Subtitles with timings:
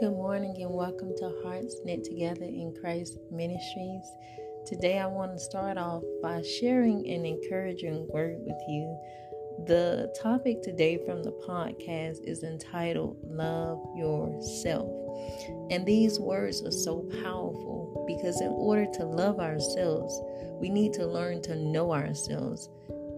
[0.00, 4.04] Good morning and welcome to Hearts Knit Together in Christ Ministries.
[4.64, 8.96] Today I want to start off by sharing an encouraging word with you.
[9.66, 14.88] The topic today from the podcast is entitled Love Yourself.
[15.72, 20.20] And these words are so powerful because in order to love ourselves,
[20.60, 22.68] we need to learn to know ourselves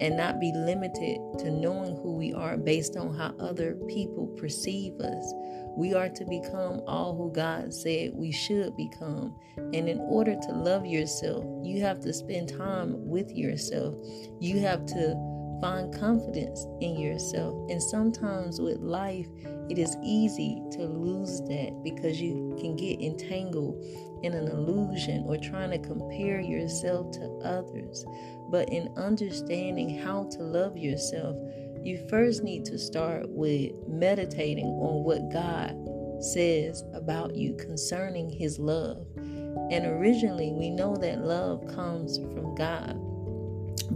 [0.01, 4.99] and not be limited to knowing who we are based on how other people perceive
[5.01, 5.35] us.
[5.77, 9.35] We are to become all who God said we should become.
[9.57, 13.95] And in order to love yourself, you have to spend time with yourself.
[14.41, 15.15] You have to
[15.61, 17.71] find confidence in yourself.
[17.71, 19.29] And sometimes with life,
[19.69, 23.85] it is easy to lose that because you can get entangled
[24.23, 28.05] in an illusion or trying to compare yourself to others.
[28.51, 31.37] But in understanding how to love yourself,
[31.83, 35.77] you first need to start with meditating on what God
[36.23, 39.07] says about you concerning His love.
[39.17, 43.01] And originally, we know that love comes from God.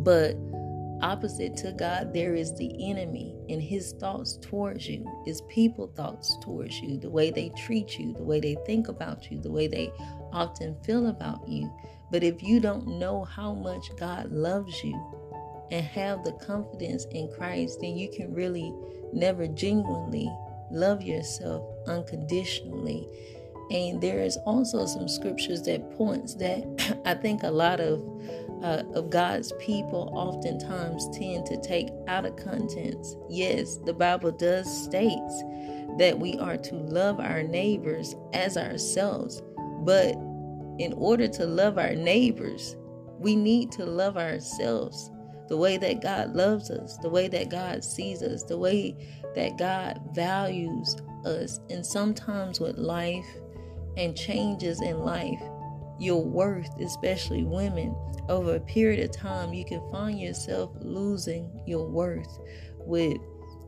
[0.03, 0.37] But
[1.03, 6.37] opposite to God, there is the enemy, and his thoughts towards you is people thoughts
[6.43, 9.67] towards you, the way they treat you, the way they think about you, the way
[9.67, 9.93] they
[10.33, 11.73] often feel about you.
[12.11, 14.95] But if you don't know how much God loves you
[15.71, 18.73] and have the confidence in Christ, then you can really
[19.13, 20.31] never genuinely
[20.71, 23.09] love yourself unconditionally.
[23.71, 28.03] And there is also some scriptures that points that I think a lot of
[28.63, 33.15] uh, of God's people oftentimes tend to take out of contents.
[33.29, 35.43] Yes, the Bible does states
[35.99, 39.43] that we are to love our neighbors as ourselves,
[39.81, 40.15] but
[40.79, 42.75] in order to love our neighbors,
[43.19, 45.11] we need to love ourselves
[45.49, 48.97] the way that God loves us, the way that God sees us, the way
[49.35, 51.61] that God values us.
[51.71, 53.27] And sometimes with life
[53.97, 55.43] and changes in life,
[55.99, 57.95] your worth, especially women,
[58.29, 62.39] over a period of time, you can find yourself losing your worth
[62.79, 63.19] with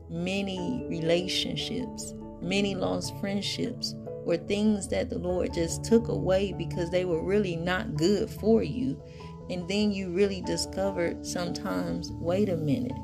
[0.09, 3.95] many relationships, many lost friendships,
[4.25, 8.61] or things that the Lord just took away because they were really not good for
[8.61, 9.01] you.
[9.49, 12.97] And then you really discovered sometimes, wait a minute,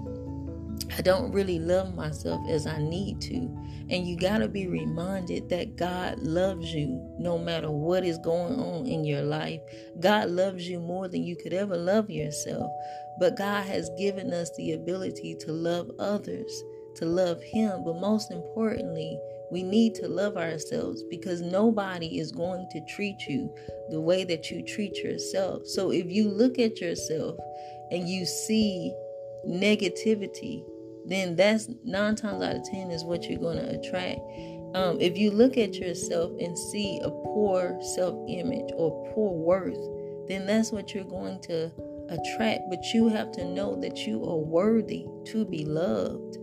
[0.95, 3.35] I don't really love myself as I need to.
[3.89, 8.59] And you got to be reminded that God loves you no matter what is going
[8.59, 9.59] on in your life.
[9.99, 12.71] God loves you more than you could ever love yourself.
[13.19, 16.63] But God has given us the ability to love others,
[16.97, 17.83] to love Him.
[17.83, 19.19] But most importantly,
[19.51, 23.53] we need to love ourselves because nobody is going to treat you
[23.89, 25.65] the way that you treat yourself.
[25.65, 27.39] So if you look at yourself
[27.91, 28.93] and you see
[29.47, 30.63] negativity,
[31.05, 34.19] then that's nine times out of ten is what you're going to attract.
[34.75, 40.27] Um, if you look at yourself and see a poor self image or poor worth,
[40.27, 41.71] then that's what you're going to
[42.09, 42.61] attract.
[42.69, 46.37] But you have to know that you are worthy to be loved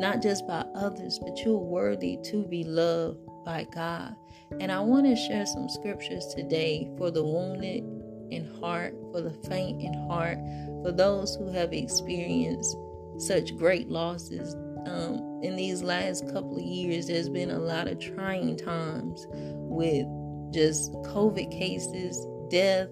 [0.00, 4.16] not just by others, but you're worthy to be loved by God.
[4.58, 7.84] And I want to share some scriptures today for the wounded
[8.30, 10.38] in heart, for the faint in heart,
[10.82, 12.76] for those who have experienced
[13.20, 14.54] such great losses.
[14.86, 20.06] Um, in these last couple of years, there's been a lot of trying times with
[20.52, 22.88] just COVID cases, death,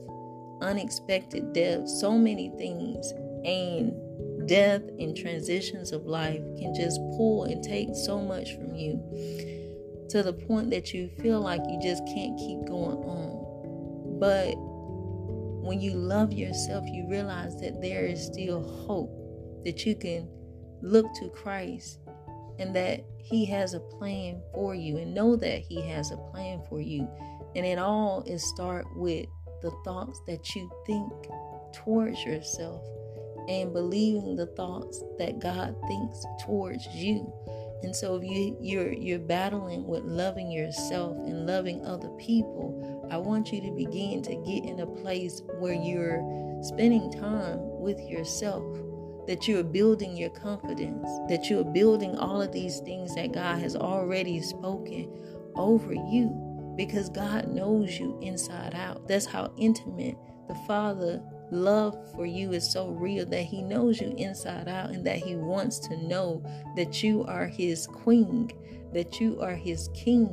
[0.61, 3.13] unexpected death, so many things.
[3.45, 3.95] And
[4.49, 8.97] death and transitions of life can just pull and take so much from you
[10.09, 14.19] to the point that you feel like you just can't keep going on.
[14.19, 14.55] But
[15.67, 19.11] when you love yourself, you realize that there is still hope,
[19.69, 20.27] that you can
[20.81, 21.99] look to Christ
[22.59, 26.63] and that He has a plan for you and know that He has a plan
[26.71, 27.07] for you.
[27.55, 29.27] And it all is start with
[29.61, 31.13] the thoughts that you think
[31.75, 32.83] towards yourself
[33.47, 37.31] and believing the thoughts that God thinks towards you.
[37.83, 43.19] And so if you you're you're battling with loving yourself and loving other people, I
[43.19, 46.23] want you to begin to get in a place where you're
[46.63, 48.65] spending time with yourself,
[49.29, 53.77] that you're building your confidence, that you're building all of these things that God has
[53.77, 55.13] already spoken
[55.55, 59.07] over you because God knows you inside out.
[59.07, 60.17] That's how intimate
[60.49, 65.07] the Father love for you is so real that he knows you inside out and
[65.07, 66.43] that he wants to know
[66.75, 68.51] that you are his queen,
[68.95, 70.33] that you are his king,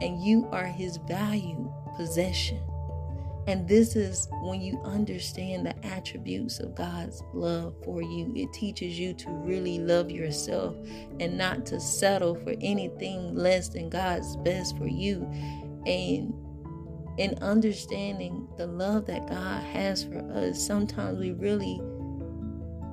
[0.00, 2.62] and you are his valued possession.
[3.48, 8.32] And this is when you understand the attributes of God's love for you.
[8.36, 10.76] It teaches you to really love yourself
[11.18, 15.22] and not to settle for anything less than God's best for you.
[15.86, 16.32] And
[17.18, 21.80] in understanding the love that God has for us, sometimes we really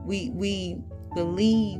[0.03, 0.77] we we
[1.13, 1.79] believe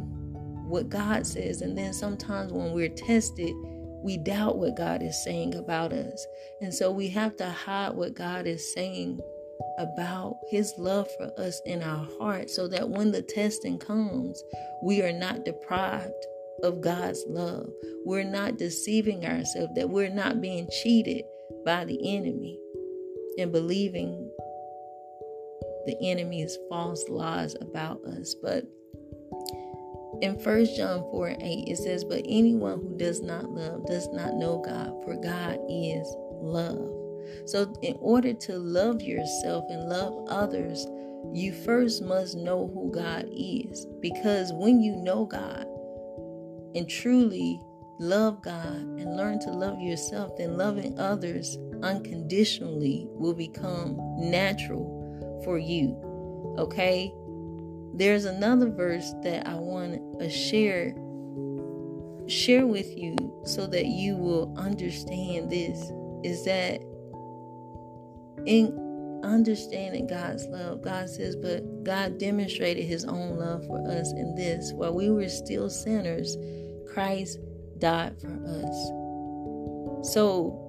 [0.66, 3.56] what God says and then sometimes when we're tested,
[4.01, 6.25] we doubt what God is saying about us.
[6.61, 9.19] And so we have to hide what God is saying
[9.77, 14.41] about his love for us in our heart so that when the testing comes,
[14.83, 16.13] we are not deprived
[16.63, 17.69] of God's love.
[18.05, 21.23] We're not deceiving ourselves, that we're not being cheated
[21.65, 22.59] by the enemy
[23.37, 24.29] and believing
[25.85, 28.35] the enemy's false lies about us.
[28.41, 28.65] But
[30.21, 34.07] in 1 John 4 and 8, it says, But anyone who does not love does
[34.10, 36.07] not know God, for God is
[36.42, 36.89] love.
[37.45, 40.86] So, in order to love yourself and love others,
[41.33, 43.86] you first must know who God is.
[44.01, 45.66] Because when you know God
[46.75, 47.62] and truly
[48.00, 55.57] love God and learn to love yourself, then loving others unconditionally will become natural for
[55.57, 55.98] you.
[56.57, 57.13] Okay?
[57.94, 60.95] There's another verse that I want to share
[62.27, 65.91] share with you so that you will understand this
[66.24, 66.80] is that
[68.45, 74.35] in understanding God's love, God says, but God demonstrated his own love for us in
[74.35, 76.38] this while we were still sinners,
[76.94, 77.39] Christ
[77.80, 80.12] died for us.
[80.13, 80.65] So,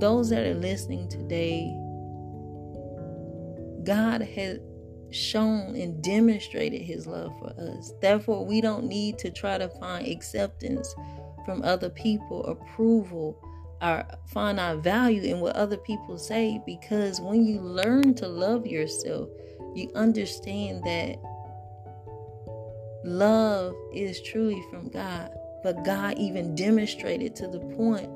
[0.00, 1.72] those that are listening today,
[3.84, 4.58] God has
[5.14, 7.92] shown and demonstrated his love for us.
[8.00, 10.94] Therefore, we don't need to try to find acceptance
[11.44, 13.38] from other people, approval,
[13.82, 18.66] or find our value in what other people say because when you learn to love
[18.66, 19.28] yourself,
[19.74, 21.20] you understand that
[23.04, 25.30] love is truly from God.
[25.62, 28.10] But God even demonstrated to the point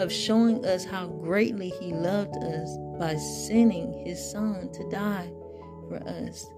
[0.00, 5.30] of showing us how greatly He loved us by sending His Son to die
[5.88, 6.50] for us.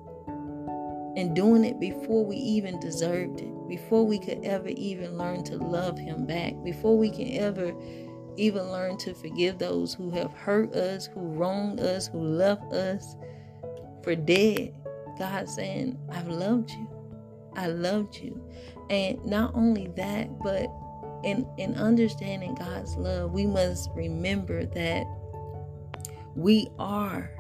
[1.17, 5.57] And doing it before we even deserved it, before we could ever even learn to
[5.57, 7.75] love Him back, before we can ever
[8.37, 13.17] even learn to forgive those who have hurt us, who wronged us, who left us
[14.03, 14.75] for dead.
[15.19, 16.89] God saying, I've loved you.
[17.57, 18.41] I loved you.
[18.89, 20.69] And not only that, but
[21.25, 25.05] in, in understanding God's love, we must remember that
[26.37, 27.33] we are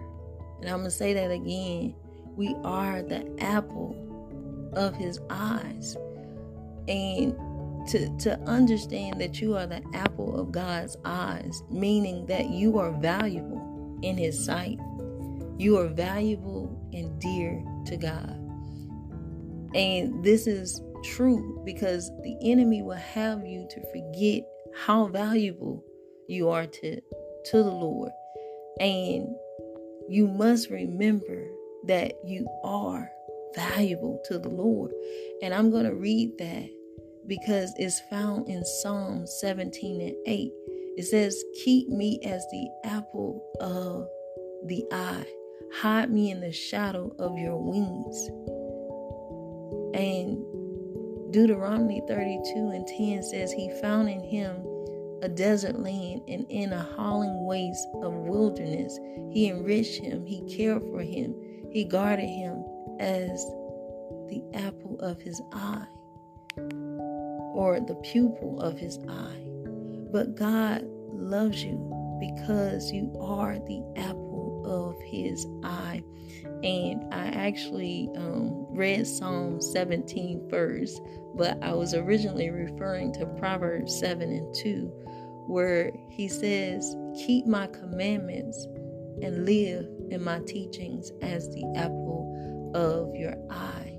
[0.60, 1.94] and I'm going to say that again.
[2.36, 3.96] We are the apple
[4.74, 5.96] of his eyes.
[6.86, 7.36] And
[7.88, 12.92] to, to understand that you are the apple of God's eyes, meaning that you are
[12.92, 14.78] valuable in his sight.
[15.58, 18.34] You are valuable and dear to God.
[19.74, 24.42] And this is true because the enemy will have you to forget
[24.74, 25.84] how valuable
[26.28, 27.00] you are to,
[27.46, 28.12] to the Lord.
[28.80, 29.28] And
[30.08, 31.48] you must remember
[31.86, 33.10] that you are
[33.54, 34.92] valuable to the Lord.
[35.42, 36.68] And I'm going to read that
[37.26, 40.52] because it's found in Psalm 17 and 8.
[40.96, 44.08] It says, Keep me as the apple of
[44.66, 45.26] the eye,
[45.74, 48.28] hide me in the shadow of your wings.
[49.94, 50.38] And
[51.32, 54.56] Deuteronomy 32 and 10 says, He found in him
[55.22, 58.98] a desert land and in a howling waste of wilderness.
[59.30, 61.34] He enriched him, he cared for him,
[61.70, 62.64] he guarded him
[63.00, 63.44] as
[64.28, 65.86] the apple of his eye
[67.54, 69.44] or the pupil of his eye.
[70.12, 71.76] But God loves you
[72.20, 76.02] because you are the apple of his eye.
[76.62, 81.00] And I actually um, read Psalm 17 first,
[81.34, 84.92] but I was originally referring to Proverbs 7 and 2
[85.48, 86.94] where he says,
[87.26, 88.66] Keep my commandments
[89.22, 93.98] and live in my teachings as the apple of your eye.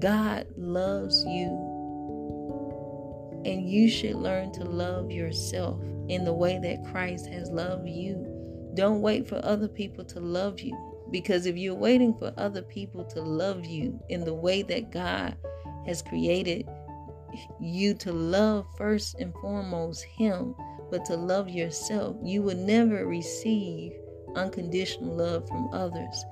[0.00, 1.48] God loves you,
[3.44, 8.26] and you should learn to love yourself in the way that Christ has loved you.
[8.74, 10.76] Don't wait for other people to love you
[11.10, 15.36] because if you're waiting for other people to love you in the way that God
[15.86, 16.68] has created
[17.60, 20.54] you to love first and foremost Him,
[20.90, 22.16] but to love yourself.
[22.22, 23.92] You will never receive
[24.36, 26.24] unconditional love from others,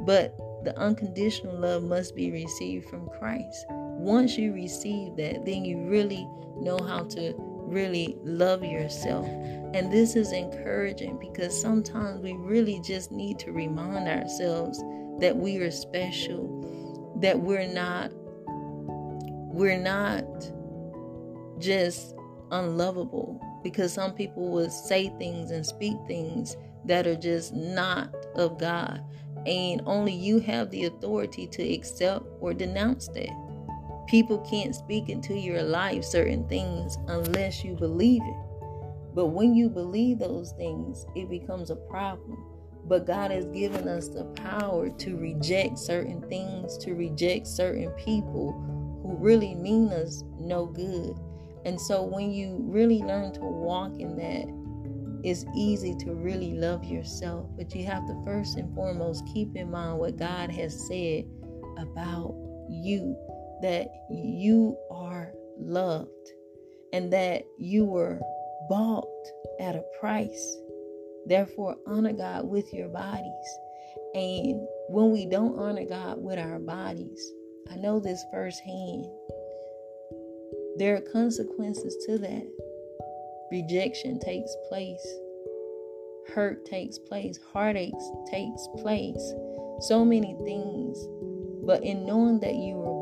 [0.00, 3.66] but the unconditional love must be received from Christ.
[3.68, 6.26] Once you receive that, then you really
[6.60, 7.34] know how to
[7.72, 9.26] really love yourself.
[9.74, 14.82] And this is encouraging because sometimes we really just need to remind ourselves
[15.18, 18.12] that we are special, that we're not
[19.54, 20.24] we're not
[21.58, 22.14] just
[22.50, 28.58] unlovable because some people will say things and speak things that are just not of
[28.58, 29.02] God.
[29.46, 33.51] And only you have the authority to accept or denounce that.
[34.12, 38.36] People can't speak into your life certain things unless you believe it.
[39.14, 42.44] But when you believe those things, it becomes a problem.
[42.84, 48.52] But God has given us the power to reject certain things, to reject certain people
[49.02, 51.18] who really mean us no good.
[51.64, 56.84] And so when you really learn to walk in that, it's easy to really love
[56.84, 57.46] yourself.
[57.56, 61.24] But you have to first and foremost keep in mind what God has said
[61.78, 62.34] about
[62.68, 63.16] you
[63.62, 66.08] that you are loved
[66.92, 68.20] and that you were
[68.68, 69.06] bought
[69.60, 70.56] at a price.
[71.26, 73.58] Therefore, honor God with your bodies.
[74.14, 77.32] And when we don't honor God with our bodies,
[77.70, 79.06] I know this firsthand.
[80.76, 82.50] There are consequences to that.
[83.50, 85.06] Rejection takes place.
[86.34, 87.38] Hurt takes place.
[87.52, 89.34] Heartaches takes place.
[89.80, 90.98] So many things.
[91.64, 93.01] But in knowing that you bought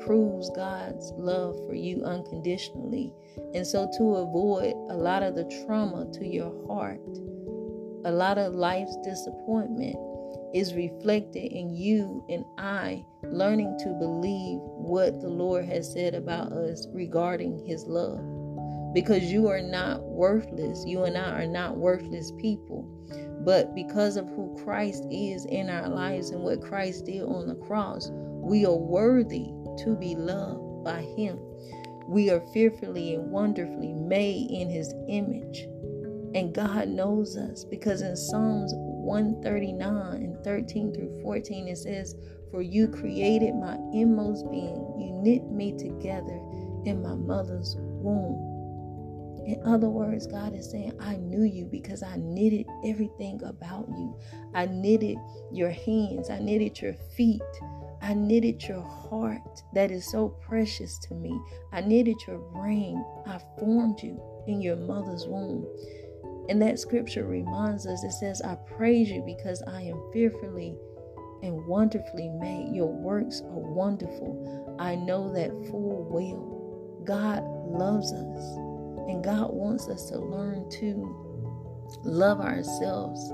[0.00, 3.12] proves God's love for you unconditionally.
[3.54, 7.00] And so to avoid a lot of the trauma to your heart,
[8.04, 9.96] a lot of life's disappointment,
[10.54, 16.52] is reflected in you and I learning to believe what the Lord has said about
[16.52, 18.20] us regarding His love.
[18.92, 20.84] Because you are not worthless.
[20.84, 22.88] You and I are not worthless people.
[23.44, 27.54] But because of who Christ is in our lives and what Christ did on the
[27.54, 31.38] cross, we are worthy to be loved by Him.
[32.08, 35.68] We are fearfully and wonderfully made in His image.
[36.34, 42.14] And God knows us because in Psalms 139 and 13 through 14, it says,
[42.50, 46.40] For you created my inmost being, you knit me together
[46.84, 48.50] in my mother's womb.
[49.46, 54.16] In other words, God is saying, I knew you because I knitted everything about you.
[54.54, 55.16] I knitted
[55.50, 57.42] your hands, I knitted your feet,
[58.02, 61.38] I knitted your heart that is so precious to me.
[61.72, 65.66] I knitted your brain, I formed you in your mother's womb.
[66.48, 70.76] And that scripture reminds us it says, I praise you because I am fearfully
[71.42, 72.74] and wonderfully made.
[72.74, 74.76] Your works are wonderful.
[74.78, 77.04] I know that full well.
[77.04, 78.56] God loves us,
[79.08, 81.40] and God wants us to learn to
[82.02, 83.32] love ourselves.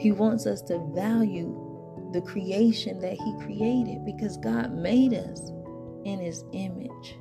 [0.00, 1.69] He wants us to value
[2.12, 5.50] the creation that He created because God made us
[6.04, 7.16] in His image.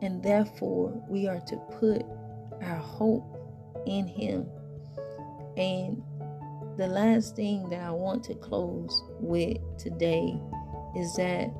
[0.00, 2.02] And therefore, we are to put
[2.62, 3.38] our hope
[3.86, 4.46] in Him.
[5.56, 6.02] And
[6.76, 10.40] the last thing that I want to close with today
[10.96, 11.52] is that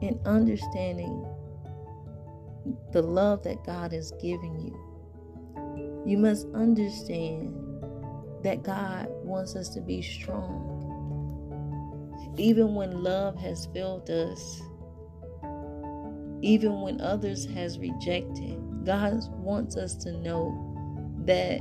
[0.00, 1.26] in understanding
[2.92, 7.54] the love that God has given you, you must understand
[8.42, 10.76] that God wants us to be strong.
[12.36, 14.62] Even when love has failed us,
[16.42, 20.66] even when others has rejected, God wants us to know
[21.26, 21.60] that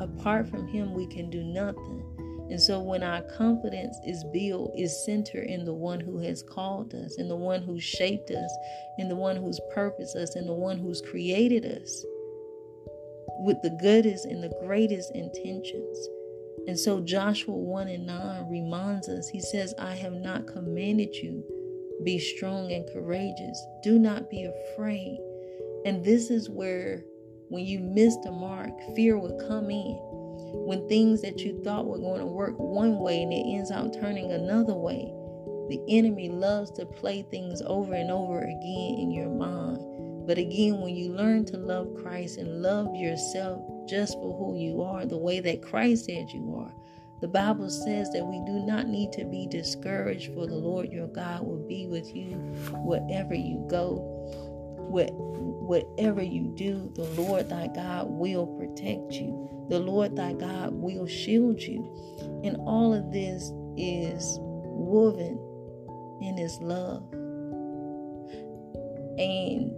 [0.00, 2.04] apart from Him, we can do nothing.
[2.50, 6.94] And so when our confidence is built, is centered in the one who has called
[6.94, 8.56] us, in the one who shaped us,
[8.98, 12.04] in the one who's purposed us, in the one who's created us
[13.42, 16.08] with the goodest and the greatest intentions.
[16.66, 21.44] And so Joshua 1 and 9 reminds us, he says, I have not commanded you,
[22.04, 23.60] be strong and courageous.
[23.82, 25.18] Do not be afraid.
[25.84, 27.04] And this is where,
[27.48, 29.98] when you miss the mark, fear will come in.
[30.64, 33.92] When things that you thought were going to work one way and it ends up
[33.92, 35.12] turning another way,
[35.68, 39.91] the enemy loves to play things over and over again in your mind.
[40.26, 44.82] But again, when you learn to love Christ and love yourself just for who you
[44.82, 46.72] are, the way that Christ said you are,
[47.20, 51.06] the Bible says that we do not need to be discouraged, for the Lord your
[51.06, 52.32] God will be with you
[52.84, 53.94] wherever you go.
[54.88, 59.66] What, whatever you do, the Lord thy God will protect you.
[59.70, 62.40] The Lord thy God will shield you.
[62.44, 65.38] And all of this is woven
[66.20, 67.08] in his love.
[69.18, 69.72] And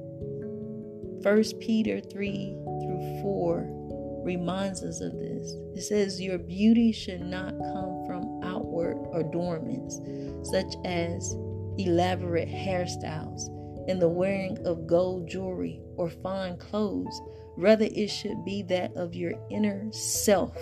[1.25, 5.54] First Peter 3 through 4 reminds us of this.
[5.75, 10.02] It says, Your beauty should not come from outward adornments,
[10.50, 11.35] such as
[11.78, 13.49] elaborate hairstyles
[13.88, 17.19] and the wearing of gold jewelry or fine clothes.
[17.57, 20.59] Rather, it should be that of your inner self,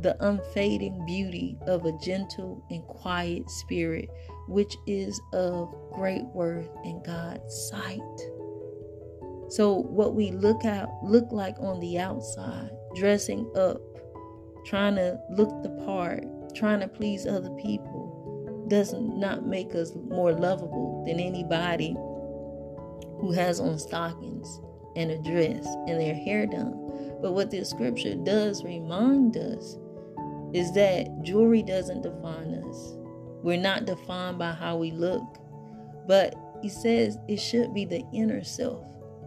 [0.00, 4.08] the unfading beauty of a gentle and quiet spirit,
[4.48, 8.00] which is of great worth in God's sight.
[9.54, 13.80] So, what we look at look like on the outside, dressing up,
[14.66, 16.24] trying to look the part,
[16.56, 21.92] trying to please other people, does not make us more lovable than anybody
[23.20, 24.60] who has on stockings
[24.96, 27.16] and a dress and their hair done.
[27.22, 29.78] But what this scripture does remind us
[30.52, 32.96] is that jewelry doesn't define us.
[33.44, 35.38] We're not defined by how we look,
[36.08, 38.84] but he says it should be the inner self.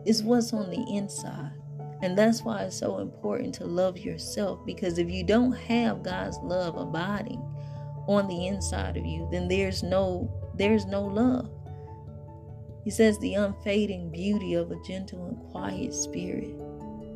[0.08, 1.52] It's what's on the inside.
[2.02, 6.38] And that's why it's so important to love yourself because if you don't have God's
[6.42, 7.42] love abiding
[8.08, 11.50] on the inside of you, then there's no there's no love.
[12.86, 16.56] He says the unfading beauty of a gentle and quiet spirit.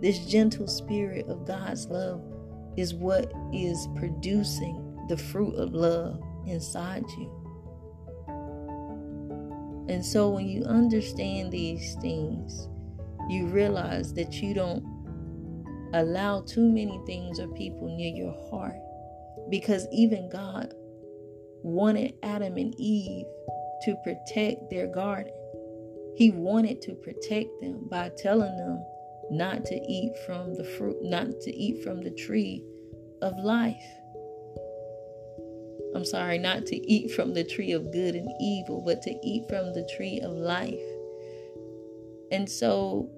[0.01, 2.21] This gentle spirit of God's love
[2.75, 7.31] is what is producing the fruit of love inside you.
[9.87, 12.67] And so when you understand these things,
[13.31, 14.83] you realize that you don't
[15.93, 18.75] allow too many things or people near your heart.
[19.49, 20.73] Because even God
[21.63, 23.25] wanted Adam and Eve
[23.83, 25.33] to protect their garden.
[26.15, 28.83] He wanted to protect them by telling them
[29.31, 32.65] not to eat from the fruit, not to eat from the tree
[33.21, 33.81] of life.
[35.95, 39.47] I'm sorry, not to eat from the tree of good and evil, but to eat
[39.49, 40.79] from the tree of life.
[42.31, 43.09] And so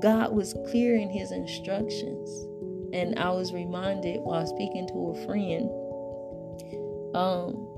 [0.00, 2.30] God was clear in his instructions.
[2.92, 5.70] And I was reminded while speaking to a friend
[7.16, 7.68] um,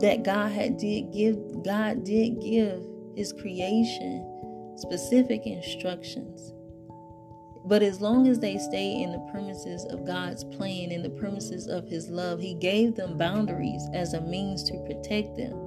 [0.00, 2.82] that God had did give God did give
[3.14, 4.28] his creation
[4.76, 6.52] specific instructions.
[7.64, 11.68] But as long as they stay in the premises of God's plan, in the premises
[11.68, 15.61] of his love, he gave them boundaries as a means to protect them.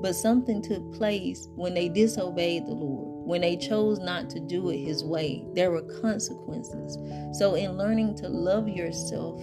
[0.00, 4.70] But something took place when they disobeyed the Lord, when they chose not to do
[4.70, 5.44] it His way.
[5.54, 6.96] There were consequences.
[7.38, 9.42] So, in learning to love yourself,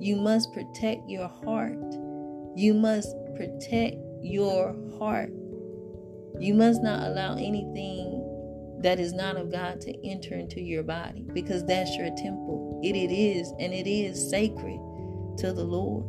[0.00, 1.78] you must protect your heart.
[2.56, 5.32] You must protect your heart.
[6.40, 8.24] You must not allow anything
[8.82, 12.80] that is not of God to enter into your body because that's your temple.
[12.84, 14.78] It, it is, and it is sacred
[15.38, 16.04] to the Lord.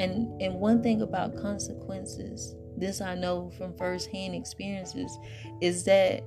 [0.00, 5.16] And and one thing about consequences, this I know from firsthand experiences,
[5.60, 6.24] is that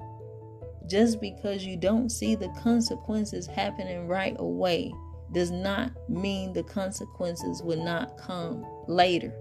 [0.87, 4.93] just because you don't see the consequences happening right away
[5.33, 9.33] does not mean the consequences will not come later.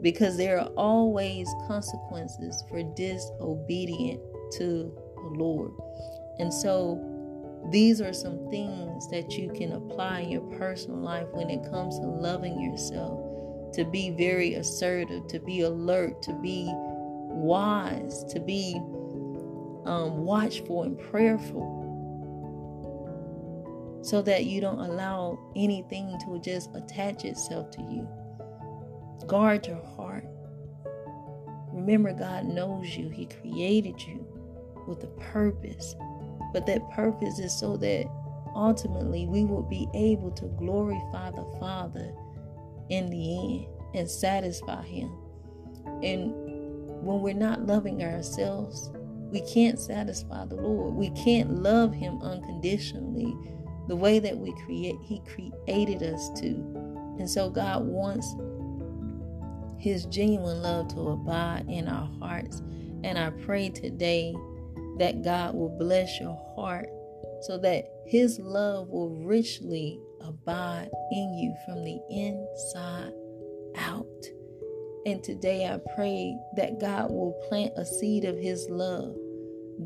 [0.00, 4.20] Because there are always consequences for disobedient
[4.54, 5.70] to the Lord.
[6.40, 7.11] And so
[7.70, 11.98] these are some things that you can apply in your personal life when it comes
[11.98, 18.74] to loving yourself, to be very assertive, to be alert, to be wise, to be
[19.86, 21.80] um, watchful and prayerful,
[24.02, 28.08] so that you don't allow anything to just attach itself to you.
[29.26, 30.26] Guard your heart.
[31.72, 34.26] Remember, God knows you, He created you
[34.86, 35.94] with a purpose
[36.52, 38.06] but that purpose is so that
[38.54, 42.12] ultimately we will be able to glorify the Father
[42.90, 45.10] in the end and satisfy Him.
[46.02, 46.32] And
[47.02, 48.90] when we're not loving ourselves,
[49.30, 50.94] we can't satisfy the Lord.
[50.94, 53.34] We can't love Him unconditionally
[53.88, 56.48] the way that we create He created us to.
[57.18, 58.34] And so God wants
[59.78, 62.62] His genuine love to abide in our hearts.
[63.04, 64.34] And I pray today
[64.98, 66.88] that God will bless your heart
[67.42, 73.12] so that His love will richly abide in you from the inside
[73.76, 74.06] out.
[75.04, 79.16] And today I pray that God will plant a seed of His love,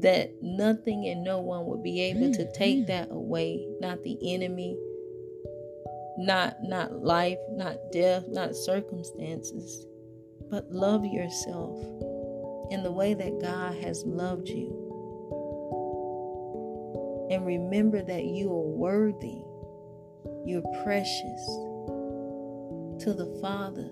[0.00, 2.86] that nothing and no one will be able to mm, take mm.
[2.88, 4.76] that away, not the enemy,
[6.18, 9.86] not not life, not death, not circumstances,
[10.50, 11.78] but love yourself
[12.70, 14.85] in the way that God has loved you.
[17.30, 19.42] And remember that you are worthy,
[20.44, 21.46] you're precious
[23.04, 23.90] to the Father,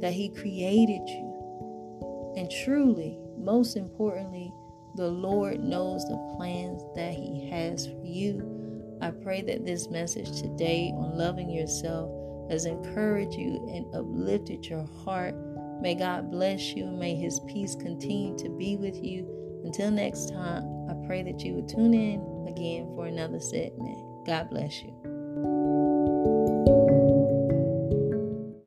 [0.00, 2.34] that He created you.
[2.36, 4.52] And truly, most importantly,
[4.94, 8.98] the Lord knows the plans that He has for you.
[9.00, 12.10] I pray that this message today on loving yourself
[12.50, 15.34] has encouraged you and uplifted your heart
[15.80, 16.86] May God bless you.
[16.86, 19.28] May His peace continue to be with you.
[19.64, 24.26] Until next time, I pray that you would tune in again for another segment.
[24.26, 24.95] God bless you.